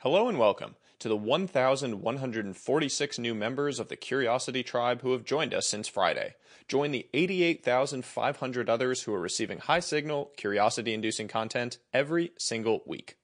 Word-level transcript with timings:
Hello 0.00 0.28
and 0.28 0.38
welcome 0.38 0.76
to 0.98 1.08
the 1.08 1.16
1,146 1.16 3.18
new 3.18 3.34
members 3.34 3.78
of 3.78 3.88
the 3.88 3.96
Curiosity 3.96 4.62
Tribe 4.62 5.00
who 5.00 5.12
have 5.12 5.24
joined 5.24 5.54
us 5.54 5.66
since 5.66 5.88
Friday. 5.88 6.34
Join 6.68 6.90
the 6.90 7.08
88,500 7.14 8.68
others 8.68 9.02
who 9.02 9.14
are 9.14 9.20
receiving 9.20 9.58
high 9.58 9.80
signal, 9.80 10.32
curiosity 10.36 10.92
inducing 10.92 11.28
content 11.28 11.78
every 11.94 12.32
single 12.36 12.82
week. 12.84 13.16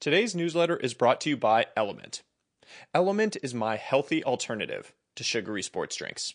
Today's 0.00 0.34
newsletter 0.34 0.76
is 0.76 0.92
brought 0.92 1.20
to 1.20 1.30
you 1.30 1.36
by 1.36 1.66
LMNT. 1.76 2.22
LMNT 2.92 3.36
is 3.44 3.54
my 3.54 3.76
healthy 3.76 4.24
alternative 4.24 4.92
to 5.14 5.22
sugary 5.22 5.62
sports 5.62 5.94
drinks. 5.94 6.34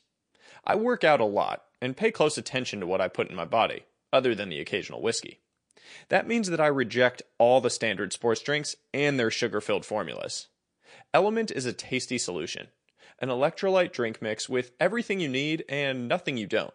I 0.63 0.75
work 0.75 1.03
out 1.03 1.19
a 1.19 1.25
lot 1.25 1.63
and 1.81 1.97
pay 1.97 2.11
close 2.11 2.37
attention 2.37 2.79
to 2.79 2.87
what 2.87 3.01
I 3.01 3.09
put 3.09 3.29
in 3.29 3.35
my 3.35 3.43
body, 3.43 3.83
other 4.13 4.33
than 4.33 4.47
the 4.47 4.61
occasional 4.61 5.01
whiskey. 5.01 5.41
That 6.09 6.27
means 6.27 6.49
that 6.49 6.59
I 6.59 6.67
reject 6.67 7.21
all 7.37 7.61
the 7.61 7.69
standard 7.69 8.13
sports 8.13 8.41
drinks 8.41 8.75
and 8.93 9.19
their 9.19 9.31
sugar 9.31 9.61
filled 9.61 9.85
formulas. 9.85 10.47
LMNT 11.13 11.51
is 11.51 11.65
a 11.65 11.73
tasty 11.73 12.17
solution, 12.17 12.67
an 13.19 13.29
electrolyte 13.29 13.91
drink 13.91 14.21
mix 14.21 14.47
with 14.49 14.71
everything 14.79 15.19
you 15.19 15.29
need 15.29 15.63
and 15.69 16.07
nothing 16.07 16.37
you 16.37 16.47
don't. 16.47 16.73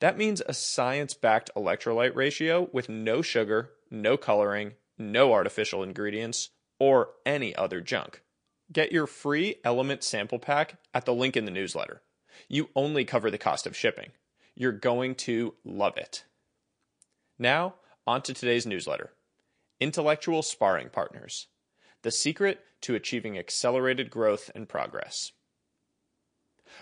That 0.00 0.18
means 0.18 0.42
a 0.46 0.54
science 0.54 1.14
backed 1.14 1.50
electrolyte 1.56 2.14
ratio 2.14 2.68
with 2.72 2.88
no 2.88 3.22
sugar, 3.22 3.70
no 3.90 4.16
coloring, 4.16 4.74
no 4.98 5.32
artificial 5.32 5.82
ingredients, 5.82 6.50
or 6.78 7.10
any 7.24 7.54
other 7.54 7.80
junk. 7.80 8.22
Get 8.72 8.92
your 8.92 9.06
free 9.06 9.56
LMNT 9.64 10.02
sample 10.02 10.38
pack 10.38 10.76
at 10.92 11.04
the 11.04 11.14
link 11.14 11.36
in 11.36 11.46
the 11.46 11.50
newsletter. 11.50 12.02
You 12.48 12.68
only 12.76 13.04
cover 13.04 13.30
the 13.30 13.38
cost 13.38 13.66
of 13.66 13.76
shipping. 13.76 14.10
You're 14.54 14.72
going 14.72 15.14
to 15.16 15.54
love 15.64 15.96
it. 15.96 16.24
Now, 17.38 17.76
on 18.08 18.22
to 18.22 18.32
today's 18.32 18.64
newsletter 18.64 19.10
Intellectual 19.80 20.40
Sparring 20.40 20.88
Partners 20.88 21.48
The 22.00 22.10
Secret 22.10 22.60
to 22.80 22.94
Achieving 22.94 23.36
Accelerated 23.36 24.08
Growth 24.08 24.50
and 24.54 24.66
Progress. 24.66 25.32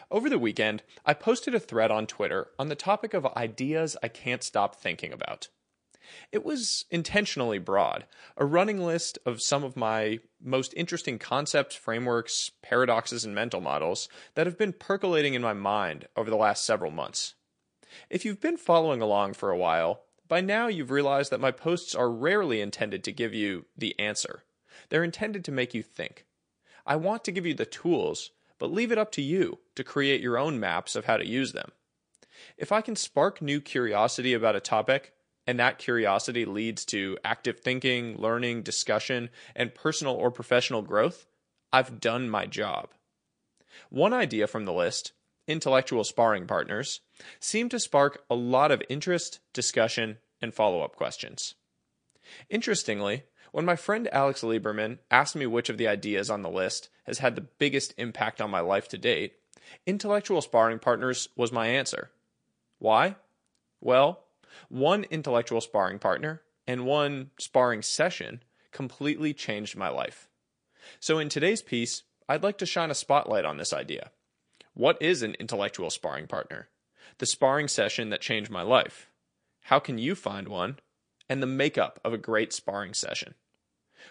Over 0.08 0.30
the 0.30 0.38
weekend, 0.38 0.84
I 1.04 1.14
posted 1.14 1.52
a 1.52 1.58
thread 1.58 1.90
on 1.90 2.06
Twitter 2.06 2.50
on 2.60 2.68
the 2.68 2.76
topic 2.76 3.12
of 3.12 3.26
ideas 3.36 3.96
I 4.04 4.06
can't 4.06 4.44
stop 4.44 4.76
thinking 4.76 5.12
about. 5.12 5.48
It 6.30 6.44
was 6.44 6.84
intentionally 6.92 7.58
broad, 7.58 8.04
a 8.36 8.44
running 8.44 8.78
list 8.78 9.18
of 9.26 9.42
some 9.42 9.64
of 9.64 9.76
my 9.76 10.20
most 10.40 10.74
interesting 10.76 11.18
concepts, 11.18 11.74
frameworks, 11.74 12.52
paradoxes, 12.62 13.24
and 13.24 13.34
mental 13.34 13.60
models 13.60 14.08
that 14.36 14.46
have 14.46 14.56
been 14.56 14.72
percolating 14.72 15.34
in 15.34 15.42
my 15.42 15.54
mind 15.54 16.06
over 16.16 16.30
the 16.30 16.36
last 16.36 16.64
several 16.64 16.92
months. 16.92 17.34
If 18.10 18.24
you've 18.24 18.40
been 18.40 18.56
following 18.56 19.02
along 19.02 19.34
for 19.34 19.50
a 19.50 19.58
while, 19.58 20.05
by 20.28 20.40
now 20.40 20.66
you've 20.66 20.90
realized 20.90 21.30
that 21.30 21.40
my 21.40 21.50
posts 21.50 21.94
are 21.94 22.10
rarely 22.10 22.60
intended 22.60 23.04
to 23.04 23.12
give 23.12 23.34
you 23.34 23.66
the 23.76 23.98
answer. 23.98 24.44
They're 24.88 25.04
intended 25.04 25.44
to 25.44 25.52
make 25.52 25.74
you 25.74 25.82
think. 25.82 26.24
I 26.86 26.96
want 26.96 27.24
to 27.24 27.32
give 27.32 27.46
you 27.46 27.54
the 27.54 27.66
tools, 27.66 28.30
but 28.58 28.72
leave 28.72 28.92
it 28.92 28.98
up 28.98 29.10
to 29.12 29.22
you 29.22 29.58
to 29.74 29.84
create 29.84 30.20
your 30.20 30.38
own 30.38 30.60
maps 30.60 30.96
of 30.96 31.04
how 31.04 31.16
to 31.16 31.26
use 31.26 31.52
them. 31.52 31.70
If 32.56 32.72
I 32.72 32.80
can 32.80 32.96
spark 32.96 33.40
new 33.40 33.60
curiosity 33.60 34.34
about 34.34 34.56
a 34.56 34.60
topic, 34.60 35.12
and 35.46 35.58
that 35.60 35.78
curiosity 35.78 36.44
leads 36.44 36.84
to 36.86 37.18
active 37.24 37.60
thinking, 37.60 38.16
learning, 38.16 38.62
discussion, 38.62 39.30
and 39.54 39.74
personal 39.74 40.14
or 40.14 40.30
professional 40.30 40.82
growth, 40.82 41.26
I've 41.72 42.00
done 42.00 42.28
my 42.28 42.46
job. 42.46 42.88
One 43.90 44.12
idea 44.12 44.46
from 44.46 44.64
the 44.64 44.72
list, 44.72 45.12
intellectual 45.46 46.04
sparring 46.04 46.46
partners, 46.46 47.00
seemed 47.40 47.70
to 47.70 47.80
spark 47.80 48.22
a 48.30 48.34
lot 48.34 48.70
of 48.70 48.82
interest, 48.88 49.40
discussion, 49.52 50.18
and 50.40 50.54
follow 50.54 50.82
up 50.82 50.96
questions. 50.96 51.54
Interestingly, 52.50 53.24
when 53.52 53.64
my 53.64 53.76
friend 53.76 54.08
Alex 54.12 54.42
Lieberman 54.42 54.98
asked 55.10 55.36
me 55.36 55.46
which 55.46 55.68
of 55.68 55.78
the 55.78 55.88
ideas 55.88 56.28
on 56.28 56.42
the 56.42 56.50
list 56.50 56.88
has 57.04 57.18
had 57.18 57.36
the 57.36 57.46
biggest 57.58 57.94
impact 57.96 58.40
on 58.40 58.50
my 58.50 58.60
life 58.60 58.88
to 58.88 58.98
date, 58.98 59.34
intellectual 59.86 60.42
sparring 60.42 60.78
partners 60.78 61.28
was 61.36 61.52
my 61.52 61.68
answer. 61.68 62.10
Why? 62.78 63.16
Well, 63.80 64.24
one 64.68 65.04
intellectual 65.04 65.60
sparring 65.60 65.98
partner 65.98 66.42
and 66.66 66.84
one 66.84 67.30
sparring 67.38 67.82
session 67.82 68.42
completely 68.72 69.32
changed 69.32 69.76
my 69.76 69.88
life. 69.88 70.28
So, 71.00 71.18
in 71.18 71.28
today's 71.28 71.62
piece, 71.62 72.02
I'd 72.28 72.42
like 72.42 72.58
to 72.58 72.66
shine 72.66 72.90
a 72.90 72.94
spotlight 72.94 73.44
on 73.44 73.56
this 73.56 73.72
idea. 73.72 74.10
What 74.76 75.00
is 75.00 75.22
an 75.22 75.36
intellectual 75.40 75.88
sparring 75.88 76.26
partner? 76.26 76.68
The 77.16 77.24
sparring 77.24 77.66
session 77.66 78.10
that 78.10 78.20
changed 78.20 78.50
my 78.50 78.60
life. 78.60 79.08
How 79.62 79.78
can 79.78 79.96
you 79.96 80.14
find 80.14 80.48
one? 80.48 80.80
And 81.30 81.42
the 81.42 81.46
makeup 81.46 81.98
of 82.04 82.12
a 82.12 82.18
great 82.18 82.52
sparring 82.52 82.92
session. 82.92 83.36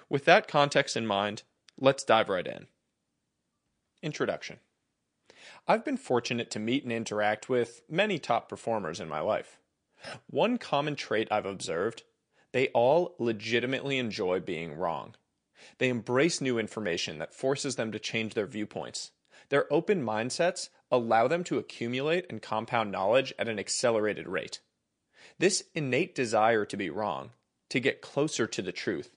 With 0.09 0.26
that 0.26 0.48
context 0.48 0.98
in 0.98 1.06
mind, 1.06 1.44
let's 1.78 2.03
dive 2.03 2.30
right 2.30 2.48
in. 2.48 2.66
Introduction 4.02 4.58
I've 5.68 5.86
been 5.86 5.98
fortunate 5.98 6.50
to 6.50 6.59
meet 6.59 6.82
and 6.82 6.92
interact 6.92 7.47
with 7.47 7.84
many 7.88 8.18
top 8.18 8.50
performers 8.50 9.00
in 9.00 9.08
my 9.08 9.20
life. 9.20 9.59
One 10.32 10.58
common 10.58 10.96
trait 10.96 11.28
I've 11.30 11.46
observed 11.46 12.02
they 12.53 12.70
all 12.70 13.14
legitimately 13.20 14.00
enjoy 14.00 14.40
being 14.40 14.74
wrong. 14.74 15.14
They 15.78 15.90
embrace 15.90 16.42
new 16.42 16.58
information 16.58 17.20
that 17.20 17.36
forces 17.36 17.76
them 17.76 17.92
to 17.92 18.00
change 18.00 18.34
their 18.34 18.47
viewpoints. 18.47 19.12
Their 19.50 19.72
open 19.72 20.04
mindsets 20.04 20.70
allow 20.92 21.28
them 21.28 21.44
to 21.46 21.58
accumulate 21.58 22.26
and 22.30 22.42
compound 22.42 22.92
knowledge 22.92 23.34
at 23.38 23.48
an 23.48 23.60
accelerated 23.60 24.28
rate. 24.28 24.60
This 25.38 25.64
innate 25.74 26.16
desire 26.16 26.66
to 26.66 26.78
be 26.78 26.90
wrong, 26.90 27.32
to 27.70 27.80
get 27.80 28.02
closer 28.02 28.48
to 28.48 28.62
the 28.62 28.72
truth, 28.72 29.12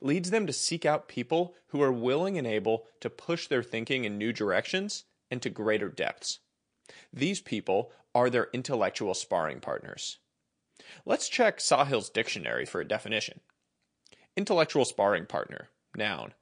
leads 0.00 0.30
them 0.30 0.46
to 0.46 0.52
seek 0.52 0.84
out 0.84 1.08
people 1.08 1.54
who 1.68 1.80
are 1.82 1.92
willing 1.92 2.36
and 2.36 2.46
able 2.46 2.86
to 3.00 3.10
push 3.10 3.46
their 3.46 3.62
thinking 3.62 4.04
in 4.04 4.18
new 4.18 4.32
directions 4.32 5.04
and 5.30 5.40
to 5.42 5.50
greater 5.50 5.88
depths. 5.88 6.40
These 7.12 7.40
people 7.40 7.92
are 8.14 8.30
their 8.30 8.48
intellectual 8.52 9.14
sparring 9.14 9.60
partners. 9.60 10.18
Let's 11.06 11.28
check 11.28 11.58
Sahil's 11.58 12.10
dictionary 12.10 12.66
for 12.66 12.80
a 12.80 12.88
definition. 12.88 13.40
Intellectual 14.36 14.84
sparring 14.84 15.26
partner, 15.26 15.70
noun. 15.96 16.34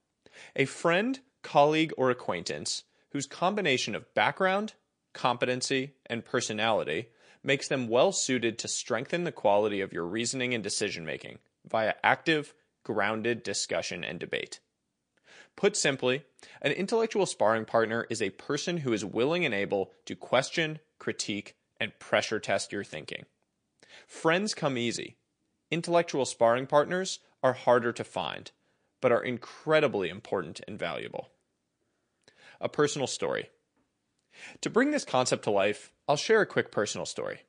A 0.56 0.64
friend, 0.64 1.20
colleague, 1.42 1.92
or 1.96 2.10
acquaintance 2.10 2.84
whose 3.10 3.26
combination 3.26 3.94
of 3.94 4.12
background, 4.14 4.74
competency, 5.12 5.94
and 6.06 6.24
personality 6.24 7.08
makes 7.42 7.68
them 7.68 7.88
well 7.88 8.12
suited 8.12 8.58
to 8.58 8.68
strengthen 8.68 9.24
the 9.24 9.32
quality 9.32 9.80
of 9.80 9.92
your 9.92 10.06
reasoning 10.06 10.54
and 10.54 10.62
decision 10.62 11.04
making 11.04 11.38
via 11.66 11.94
active, 12.02 12.54
grounded 12.84 13.42
discussion 13.42 14.04
and 14.04 14.18
debate. 14.18 14.60
Put 15.56 15.76
simply, 15.76 16.24
an 16.62 16.72
intellectual 16.72 17.26
sparring 17.26 17.64
partner 17.64 18.06
is 18.08 18.22
a 18.22 18.30
person 18.30 18.78
who 18.78 18.92
is 18.92 19.04
willing 19.04 19.44
and 19.44 19.54
able 19.54 19.92
to 20.06 20.14
question, 20.14 20.78
critique, 20.98 21.56
and 21.80 21.98
pressure 21.98 22.38
test 22.38 22.72
your 22.72 22.84
thinking. 22.84 23.24
Friends 24.06 24.54
come 24.54 24.78
easy. 24.78 25.16
Intellectual 25.70 26.24
sparring 26.24 26.66
partners 26.66 27.18
are 27.42 27.52
harder 27.52 27.92
to 27.92 28.04
find, 28.04 28.50
but 29.00 29.12
are 29.12 29.22
incredibly 29.22 30.08
important 30.08 30.60
and 30.66 30.78
valuable. 30.78 31.30
A 32.60 32.68
personal 32.68 33.06
story. 33.06 33.50
To 34.62 34.70
bring 34.70 34.90
this 34.90 35.04
concept 35.04 35.44
to 35.44 35.50
life, 35.50 35.92
I'll 36.08 36.16
share 36.16 36.40
a 36.40 36.46
quick 36.46 36.70
personal 36.70 37.06
story. 37.06 37.42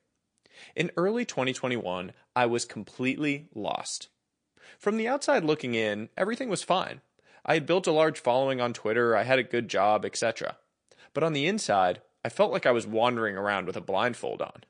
In 0.76 0.90
early 0.96 1.24
2021, 1.24 2.12
I 2.36 2.46
was 2.46 2.64
completely 2.64 3.48
lost. 3.54 4.08
From 4.78 4.96
the 4.96 5.08
outside 5.08 5.44
looking 5.44 5.74
in, 5.74 6.08
everything 6.16 6.48
was 6.48 6.62
fine. 6.62 7.00
I 7.44 7.54
had 7.54 7.66
built 7.66 7.86
a 7.86 7.92
large 7.92 8.20
following 8.20 8.60
on 8.60 8.72
Twitter, 8.72 9.16
I 9.16 9.22
had 9.22 9.38
a 9.38 9.44
good 9.44 9.68
job, 9.68 10.04
etc. 10.04 10.58
But 11.14 11.24
on 11.24 11.32
the 11.32 11.46
inside, 11.46 12.02
I 12.24 12.28
felt 12.28 12.52
like 12.52 12.66
I 12.66 12.72
was 12.72 12.86
wandering 12.86 13.36
around 13.36 13.66
with 13.66 13.76
a 13.76 13.80
blindfold 13.80 14.42
on. 14.42 14.64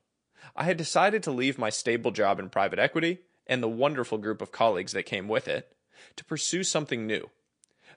I 0.55 0.63
had 0.63 0.77
decided 0.77 1.21
to 1.23 1.31
leave 1.31 1.57
my 1.57 1.69
stable 1.69 2.11
job 2.11 2.39
in 2.39 2.49
private 2.49 2.79
equity 2.79 3.19
and 3.45 3.61
the 3.61 3.69
wonderful 3.69 4.17
group 4.17 4.41
of 4.41 4.51
colleagues 4.51 4.93
that 4.93 5.03
came 5.03 5.27
with 5.27 5.47
it 5.47 5.75
to 6.15 6.25
pursue 6.25 6.63
something 6.63 7.05
new, 7.05 7.29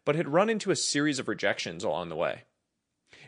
but 0.04 0.16
had 0.16 0.28
run 0.28 0.50
into 0.50 0.70
a 0.70 0.76
series 0.76 1.18
of 1.18 1.28
rejections 1.28 1.84
along 1.84 2.08
the 2.08 2.16
way. 2.16 2.42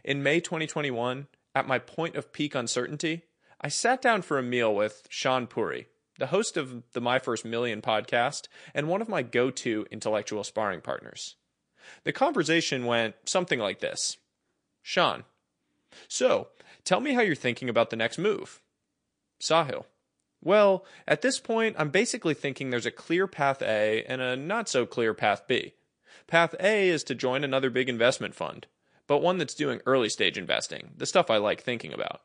In 0.05 0.23
May 0.23 0.41
2021, 0.41 1.27
at 1.55 1.67
my 1.67 1.79
point 1.79 2.17
of 2.17 2.33
peak 2.33 2.55
uncertainty, 2.55 3.23
I 3.61 3.69
sat 3.69 4.03
down 4.03 4.23
for 4.23 4.39
a 4.39 4.43
meal 4.43 4.75
with 4.75 5.09
Shaan 5.11 5.49
Puri, 5.49 5.87
the 6.19 6.27
host 6.27 6.57
of 6.57 6.83
the 6.93 7.01
My 7.01 7.19
First 7.19 7.45
Million 7.45 7.81
podcast 7.83 8.49
and 8.75 8.89
one 8.89 9.01
of 9.01 9.09
my 9.09 9.23
go 9.23 9.51
to 9.51 9.87
intellectual 9.91 10.45
sparring 10.45 10.81
partners. 10.81 11.37
The 12.05 12.13
conversation 12.13 12.85
went 12.85 13.15
something 13.25 13.59
like 13.59 13.81
this 13.81 14.19
Shaan, 14.85 15.25
so 16.09 16.49
tell 16.85 17.01
me 17.01 17.15
how 17.15 17.23
you're 17.23 17.35
thinking 17.35 17.69
about 17.69 17.91
the 17.91 17.97
next 17.97 18.19
move. 18.19 18.61
Sahil. 19.41 19.85
Well, 20.43 20.85
at 21.09 21.23
this 21.23 21.41
point, 21.41 21.77
I'm 21.79 21.91
basically 21.91 22.35
thinking 22.35 22.71
there's 22.71 22.87
a 22.87 22.91
clear 22.91 23.27
path 23.27 23.63
A 23.63 24.05
and 24.05 24.21
a 24.21 24.37
not 24.37 24.69
so 24.69 24.87
clear 24.87 25.15
path 25.15 25.47
B. 25.49 25.75
Path 26.27 26.55
A 26.59 26.89
is 26.89 27.05
to 27.05 27.15
join 27.15 27.45
another 27.45 27.71
big 27.71 27.89
investment 27.89 28.35
fund, 28.35 28.67
but 29.07 29.23
one 29.23 29.39
that's 29.39 29.55
doing 29.55 29.81
early 29.87 30.09
stage 30.09 30.37
investing, 30.37 30.91
the 30.97 31.07
stuff 31.07 31.31
I 31.31 31.37
like 31.37 31.63
thinking 31.63 31.93
about. 31.93 32.21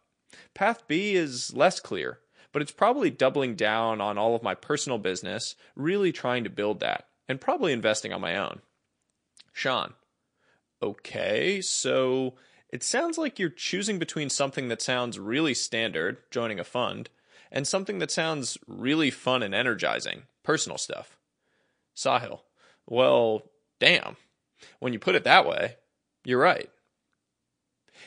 Path 0.53 0.87
B 0.87 1.13
is 1.13 1.53
less 1.55 1.79
clear, 1.79 2.19
but 2.51 2.61
it's 2.61 2.71
probably 2.71 3.09
doubling 3.09 3.55
down 3.55 4.01
on 4.01 4.17
all 4.17 4.35
of 4.35 4.43
my 4.43 4.55
personal 4.55 4.97
business, 4.97 5.55
really 5.75 6.11
trying 6.11 6.43
to 6.43 6.49
build 6.49 6.79
that, 6.79 7.05
and 7.27 7.39
probably 7.39 7.73
investing 7.73 8.11
on 8.11 8.21
my 8.21 8.35
own. 8.35 8.61
Shaan. 9.55 9.93
Okay, 10.81 11.61
so 11.61 12.33
it 12.69 12.83
sounds 12.83 13.17
like 13.17 13.37
you're 13.37 13.49
choosing 13.49 13.99
between 13.99 14.29
something 14.29 14.67
that 14.69 14.81
sounds 14.81 15.19
really 15.19 15.53
standard, 15.53 16.17
joining 16.31 16.59
a 16.59 16.63
fund, 16.63 17.09
and 17.51 17.67
something 17.67 17.99
that 17.99 18.09
sounds 18.09 18.57
really 18.65 19.11
fun 19.11 19.43
and 19.43 19.53
energizing, 19.53 20.23
personal 20.43 20.77
stuff. 20.77 21.17
Sahil. 21.95 22.39
Well, 22.87 23.43
damn. 23.81 24.15
When 24.79 24.93
you 24.93 24.99
put 24.99 25.15
it 25.15 25.23
that 25.23 25.45
way, 25.45 25.77
you're 26.23 26.39
right. 26.39 26.69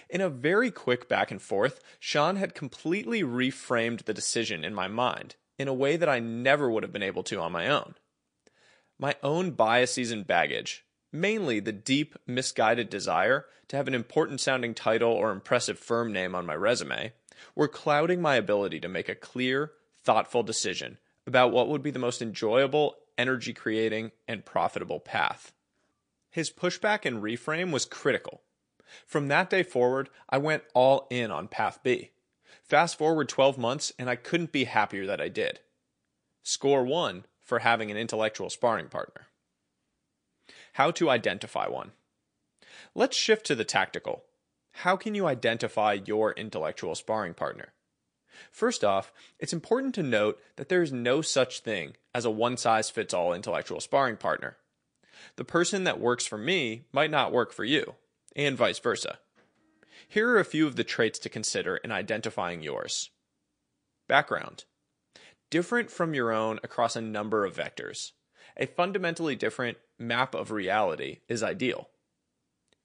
In 0.09 0.21
a 0.21 0.31
very 0.31 0.71
quick 0.71 1.09
back 1.09 1.33
and 1.33 1.43
forth, 1.43 1.81
Shaan 2.01 2.37
had 2.37 2.55
completely 2.55 3.23
reframed 3.23 4.05
the 4.05 4.15
decision 4.15 4.65
in 4.65 4.73
my 4.73 4.87
mind 4.87 5.35
in 5.59 5.67
a 5.67 5.75
way 5.75 5.97
that 5.97 6.09
I 6.09 6.21
never 6.21 6.71
would 6.71 6.85
have 6.85 6.93
been 6.93 7.03
able 7.03 7.25
to 7.25 7.41
on 7.41 7.53
my 7.53 7.69
own. 7.69 7.95
My 8.99 9.17
own 9.23 9.51
biases 9.51 10.13
and 10.13 10.25
baggage, 10.25 10.85
mainly 11.13 11.59
the 11.59 11.73
deep, 11.73 12.15
misguided 12.27 12.89
desire 12.89 13.47
to 13.69 13.77
have 13.77 13.89
an 13.89 13.95
important 13.95 14.41
sounding 14.41 14.75
title 14.75 15.11
or 15.11 15.33
impressive 15.33 15.79
firm 15.79 16.13
name 16.13 16.37
on 16.37 16.47
my 16.47 16.55
resume, 16.55 17.13
were 17.57 17.69
clouding 17.69 18.23
my 18.23 18.37
ability 18.37 18.79
to 18.81 18.89
make 18.89 19.09
a 19.09 19.15
clear, 19.17 19.73
thoughtful 20.05 20.45
decision 20.45 20.99
about 21.27 21.51
what 21.51 21.69
would 21.69 21.83
be 21.83 21.91
the 21.91 21.99
most 21.99 22.23
enjoyable, 22.23 22.95
energy 23.19 23.53
creating, 23.53 24.13
and 24.29 24.45
profitable 24.45 25.01
path. 25.01 25.53
His 26.35 26.51
pushback 26.51 27.05
and 27.05 27.23
reframe 27.23 27.71
was 27.71 27.85
critical. 27.85 28.43
From 29.07 29.29
that 29.29 29.51
day 29.51 29.63
forward, 29.63 30.11
I 30.29 30.39
went 30.39 30.65
all 30.75 31.07
in 31.09 31.31
on 31.31 31.47
Path 31.47 31.79
B. 31.85 32.11
Fast 32.65 32.99
forward 32.99 33.29
12 33.29 33.57
months, 33.57 33.93
and 34.01 34.11
I 34.11 34.17
couldn't 34.17 34.51
be 34.51 34.65
happier 34.65 35.07
that 35.07 35.21
I 35.21 35.29
did. 35.29 35.61
Score 36.43 36.83
one 36.83 37.27
for 37.41 37.61
having 37.61 37.93
an 37.93 37.97
intellectual 37.97 38.51
sparring 38.51 38.89
partner. 38.89 39.29
How 40.73 40.91
to 40.91 41.09
identify 41.09 41.69
one. 41.69 41.93
Let's 42.97 43.17
shift 43.17 43.47
to 43.47 43.55
the 43.55 43.65
tactical. 43.65 44.25
How 44.73 44.97
can 44.97 45.15
you 45.15 45.29
identify 45.29 45.93
your 46.05 46.33
intellectual 46.33 46.97
sparring 46.97 47.35
partner? 47.35 47.75
First 48.51 48.83
off, 48.83 49.13
it's 49.39 49.53
important 49.53 49.95
to 49.95 50.03
note 50.03 50.43
that 50.57 50.69
there 50.69 50.83
is 50.83 50.91
no 50.91 51.23
such 51.23 51.61
thing 51.61 51.95
as 52.13 52.25
a 52.25 52.31
one 52.31 52.57
size 52.57 52.91
fits 52.91 53.15
all 53.15 53.33
intellectual 53.33 53.79
sparring 53.79 54.17
partner. 54.17 54.57
The 55.37 55.45
person 55.45 55.85
that 55.85 56.01
works 56.01 56.27
for 56.27 56.39
me 56.39 56.85
might 56.93 57.11
not 57.11 57.33
work 57.33 57.53
for 57.53 57.65
you, 57.65 57.95
and 58.35 58.57
vice 58.57 58.79
versa. 58.79 59.19
Here 60.09 60.31
are 60.31 60.39
a 60.39 60.45
few 60.45 60.67
of 60.67 60.77
the 60.77 60.85
traits 60.85 61.19
to 61.21 61.29
consider 61.29 61.77
in 61.77 61.91
identifying 61.91 62.63
yours. 62.63 63.11
Background 64.09 64.65
different 65.51 65.89
from 65.89 66.15
your 66.15 66.33
own 66.33 66.59
across 66.65 66.97
a 66.97 67.01
number 67.01 67.45
of 67.45 67.55
vectors. 67.55 68.11
A 68.57 68.67
fundamentally 68.67 69.37
different 69.37 69.79
map 69.99 70.35
of 70.35 70.51
reality 70.51 71.21
is 71.29 71.45
ideal. 71.45 71.91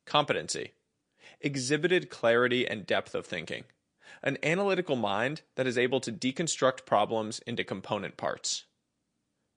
Competency 0.05 0.73
exhibited 1.41 2.09
clarity 2.09 2.67
and 2.67 2.85
depth 2.85 3.15
of 3.15 3.25
thinking. 3.25 3.63
An 4.21 4.37
analytical 4.43 4.95
mind 4.95 5.41
that 5.55 5.67
is 5.67 5.77
able 5.77 5.99
to 6.01 6.11
deconstruct 6.11 6.85
problems 6.85 7.39
into 7.47 7.63
component 7.63 8.17
parts. 8.17 8.65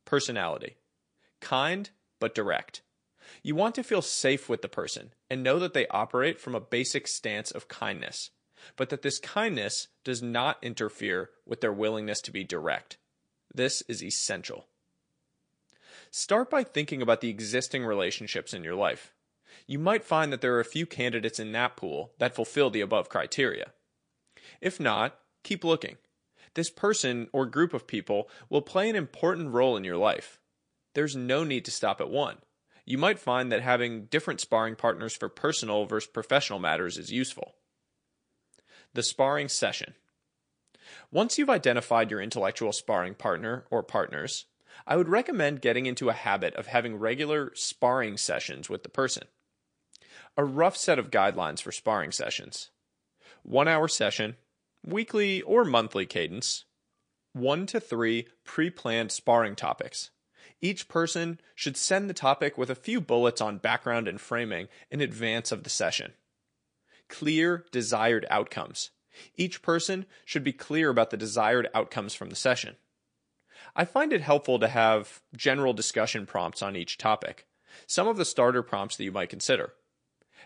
Personality 0.05 0.77
kind 1.41 1.91
but 2.23 2.35
direct. 2.35 2.81
You 3.43 3.55
want 3.57 3.75
to 3.75 3.83
feel 3.83 4.01
safe 4.01 4.49
with 4.49 4.63
the 4.63 4.69
person 4.69 5.13
and 5.29 5.43
know 5.43 5.59
that 5.59 5.75
they 5.75 5.89
operate 5.89 6.41
from 6.41 6.55
a 6.55 6.61
basic 6.61 7.09
stance 7.09 7.51
of 7.51 7.67
kindness, 7.67 8.31
but 8.77 8.91
that 8.91 9.03
this 9.03 9.19
kindness 9.19 9.89
does 10.05 10.23
not 10.23 10.63
interfere 10.63 11.31
with 11.45 11.61
their 11.61 11.73
willingness 11.73 12.21
to 12.23 12.31
be 12.31 12.45
direct. 12.45 12.97
This 13.53 13.83
is 13.89 14.05
essential. 14.05 14.67
Start 16.13 16.49
by 16.49 16.63
thinking 16.63 17.03
about 17.03 17.21
the 17.21 17.31
existing 17.31 17.85
relationships 17.85 18.55
in 18.55 18.63
your 18.63 18.77
life 18.77 19.13
you 19.67 19.79
might 19.79 20.05
find 20.05 20.33
that 20.33 20.41
there 20.41 20.55
are 20.55 20.61
a 20.61 20.65
few 20.65 20.87
candidates 20.87 21.39
in 21.39 21.53
that 21.53 21.77
pool 21.77 22.13
that 22.19 22.35
fulfill 22.35 22.71
the 22.71 22.81
above 22.81 23.09
criteria. 23.09 23.73
If 24.61 24.81
not, 24.81 25.19
keep 25.43 25.65
looking. 25.65 25.97
This 26.55 26.71
person 26.71 27.29
or 27.33 27.47
group 27.47 27.73
of 27.73 27.87
people 27.87 28.29
will 28.51 28.63
play 28.63 28.91
an 28.91 28.97
important 28.97 29.53
role 29.53 29.77
in 29.77 29.85
your 29.85 29.97
life. 29.97 30.39
There's 30.95 31.17
no 31.17 31.45
need 31.45 31.65
to 31.65 31.71
stop 31.71 32.01
at 32.01 32.11
one. 32.11 32.39
You 32.85 32.99
might 32.99 33.19
find 33.19 33.53
that 33.53 33.63
having 33.63 34.07
different 34.07 34.41
sparring 34.41 34.77
partners 34.77 35.17
for 35.17 35.29
personal 35.29 35.87
versus 35.87 36.11
professional 36.11 36.59
matters 36.59 36.99
is 36.99 37.13
useful. 37.13 37.55
The 38.95 39.03
sparring 39.03 39.49
session. 39.49 39.95
Once 41.11 41.39
you've 41.39 41.51
identified 41.51 42.11
your 42.11 42.21
intellectual 42.21 42.73
sparring 42.73 43.15
partner 43.15 43.65
or 43.71 43.83
partners, 43.83 44.47
I 44.87 44.97
would 44.97 45.09
recommend 45.09 45.61
getting 45.61 45.87
into 45.87 46.09
a 46.09 46.15
habit 46.15 46.55
of 46.57 46.67
having 46.67 46.97
regular 46.97 47.53
sparring 47.55 48.17
sessions 48.17 48.69
with 48.69 48.83
the 48.83 48.89
person 48.89 49.25
a 50.37 50.45
rough 50.45 50.77
set 50.77 50.99
of 50.99 51.11
guidelines 51.11 51.61
for 51.61 51.73
sparring 51.73 52.13
sessions. 52.13 52.71
One 53.43 53.69
hour 53.69 53.89
session, 53.89 54.37
weekly 54.85 55.43
or 55.43 55.65
monthly 55.65 56.07
cadence, 56.07 56.65
one 57.33 57.67
to 57.67 57.81
three 57.81 58.29
pre 58.45 58.71
planned 58.71 59.13
sparring 59.13 59.57
topics. 59.57 60.11
Each 60.63 60.87
person 60.89 61.41
should 61.57 61.77
send 61.77 62.09
the 62.09 62.15
topic 62.15 62.57
with 62.57 62.71
a 62.71 62.77
few 62.77 63.01
bullets 63.01 63.41
on 63.41 63.59
background 63.59 64.07
and 64.07 64.21
framing 64.21 64.69
in 64.93 65.01
advance 65.01 65.51
of 65.51 65.65
the 65.65 65.71
session. 65.71 66.13
Clear 67.09 67.65
desired 67.73 68.25
outcomes. 68.31 68.91
Each 69.37 69.61
person 69.61 70.07
should 70.25 70.45
be 70.45 70.53
clear 70.53 70.89
about 70.89 71.11
the 71.11 71.17
desired 71.17 71.69
outcomes 71.75 72.15
from 72.15 72.31
the 72.31 72.37
session. 72.37 72.77
I 73.75 73.85
find 73.85 74.13
it 74.13 74.21
helpful 74.21 74.59
to 74.61 74.69
have 74.69 75.21
general 75.37 75.73
discussion 75.73 76.27
prompts 76.27 76.63
on 76.63 76.77
each 76.77 76.97
topic. 76.97 77.47
Some 77.87 78.07
of 78.07 78.17
the 78.17 78.25
starter 78.25 78.63
prompts 78.63 78.97
that 78.97 79.05
you 79.05 79.13
might 79.13 79.31
consider. 79.31 79.75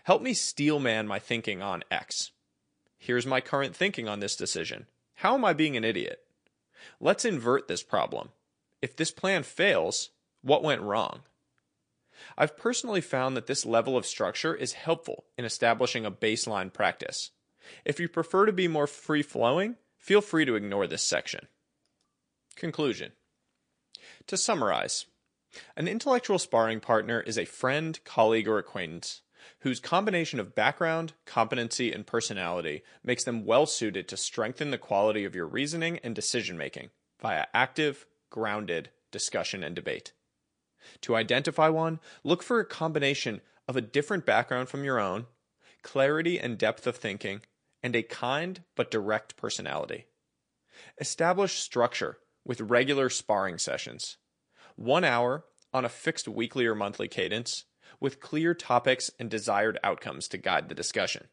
Help 0.03 0.21
me 0.21 0.33
steelman 0.33 1.07
my 1.07 1.19
thinking 1.19 1.61
on 1.61 1.83
X. 1.91 2.31
Here's 2.97 3.25
my 3.25 3.39
current 3.39 3.75
thinking 3.75 4.07
on 4.07 4.19
this 4.19 4.35
decision. 4.35 4.87
How 5.15 5.35
am 5.35 5.45
I 5.45 5.53
being 5.53 5.77
an 5.77 5.83
idiot? 5.83 6.21
Let's 6.99 7.25
invert 7.25 7.67
this 7.67 7.83
problem. 7.83 8.29
If 8.87 8.95
this 8.95 9.11
plan 9.11 9.43
fails, 9.43 10.11
what 10.41 10.63
went 10.63 10.81
wrong? 10.81 11.23
I've 12.37 12.55
personally 12.55 13.01
found 13.01 13.35
that 13.35 13.45
this 13.45 13.65
level 13.65 13.97
of 13.97 14.05
structure 14.05 14.55
is 14.55 14.71
helpful 14.71 15.25
in 15.37 15.43
establishing 15.43 16.05
a 16.05 16.09
baseline 16.09 16.71
practice. 16.71 17.31
If 17.83 17.99
you 17.99 18.07
prefer 18.07 18.45
to 18.45 18.53
be 18.53 18.69
more 18.69 18.87
free 18.87 19.23
flowing, 19.23 19.75
feel 19.97 20.21
free 20.21 20.45
to 20.45 20.55
ignore 20.55 20.87
this 20.87 21.03
section. 21.03 21.49
Conclusion 22.55 23.11
To 24.27 24.37
summarize, 24.37 25.05
an 25.75 25.89
intellectual 25.89 26.39
sparring 26.39 26.79
partner 26.79 27.19
is 27.19 27.37
a 27.37 27.43
friend, 27.43 27.99
colleague, 28.05 28.47
or 28.47 28.57
acquaintance 28.57 29.21
whose 29.59 29.81
combination 29.81 30.39
of 30.39 30.55
background, 30.55 31.11
competency, 31.25 31.91
and 31.91 32.07
personality 32.07 32.83
makes 33.03 33.25
them 33.25 33.43
well 33.43 33.65
suited 33.65 34.07
to 34.07 34.15
strengthen 34.15 34.71
the 34.71 34.77
quality 34.77 35.25
of 35.25 35.35
your 35.35 35.45
reasoning 35.45 35.99
and 36.05 36.15
decision 36.15 36.57
making 36.57 36.89
via 37.19 37.47
active, 37.53 38.05
grounded 38.29 38.89
discussion 39.11 39.63
and 39.63 39.75
debate. 39.75 40.13
To 41.01 41.15
identify 41.15 41.69
one, 41.69 41.99
look 42.23 42.43
for 42.43 42.59
a 42.59 42.65
combination 42.65 43.41
of 43.67 43.75
a 43.75 43.81
different 43.81 44.25
background 44.25 44.69
from 44.69 44.83
your 44.83 44.99
own, 44.99 45.25
clarity 45.81 46.39
and 46.39 46.57
depth 46.57 46.87
of 46.87 46.97
thinking, 46.97 47.41
and 47.83 47.95
a 47.95 48.03
kind 48.03 48.63
but 48.75 48.91
direct 48.91 49.37
personality. 49.37 50.07
Establish 50.99 51.59
structure 51.59 52.17
with 52.45 52.61
regular 52.61 53.09
sparring 53.09 53.57
sessions. 53.57 54.17
One 54.75 55.03
hour 55.03 55.45
on 55.73 55.85
a 55.85 55.89
fixed 55.89 56.27
weekly 56.27 56.65
or 56.65 56.75
monthly 56.75 57.07
cadence 57.07 57.65
with 57.99 58.19
clear 58.19 58.53
topics 58.53 59.11
and 59.19 59.29
desired 59.29 59.79
outcomes 59.83 60.27
to 60.29 60.37
guide 60.37 60.69
the 60.69 60.75
discussion. 60.75 61.27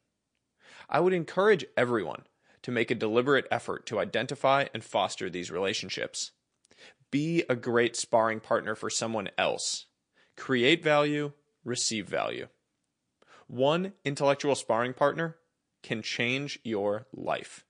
I 0.89 1.01
would 1.01 1.13
encourage 1.13 1.65
everyone 1.77 2.25
to 2.63 2.71
make 2.71 2.91
a 2.91 2.95
deliberate 2.95 3.47
effort 3.51 3.87
to 3.87 3.99
identify 3.99 4.67
and 4.73 4.83
foster 4.83 5.29
these 5.29 5.51
relationships. 5.51 6.33
Be 7.15 7.45
a 7.49 7.55
great 7.55 7.95
sparring 7.95 8.41
partner 8.41 8.75
for 8.75 8.91
someone 8.91 9.29
else. 9.39 9.87
Create 10.37 10.83
value, 10.83 11.31
receive 11.65 12.09
value. 12.09 12.49
One 13.47 13.93
intellectual 14.05 14.57
sparring 14.57 14.95
partner 14.95 15.37
can 15.85 16.03
change 16.03 16.59
your 16.65 17.07
life. 17.13 17.65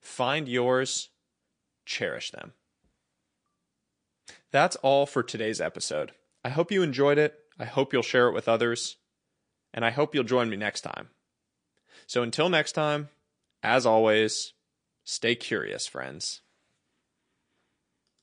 Find 0.00 0.48
yours, 0.48 1.10
cherish 1.84 2.30
them. 2.30 2.54
That's 4.50 4.76
all 4.76 5.04
for 5.04 5.22
today's 5.22 5.60
episode. 5.60 6.12
I 6.42 6.48
hope 6.48 6.72
you 6.72 6.82
enjoyed 6.82 7.18
it. 7.18 7.34
I 7.58 7.66
hope 7.66 7.92
you'll 7.92 8.00
share 8.00 8.28
it 8.28 8.34
with 8.34 8.48
others, 8.48 8.96
and 9.74 9.84
I 9.84 9.90
hope 9.90 10.14
you'll 10.14 10.24
join 10.24 10.48
me 10.48 10.56
next 10.56 10.80
time. 10.80 11.10
So 12.06 12.22
until 12.22 12.48
next 12.48 12.72
time, 12.72 13.10
as 13.62 13.84
always, 13.84 14.54
stay 15.04 15.34
curious, 15.34 15.86
friends. 15.86 16.40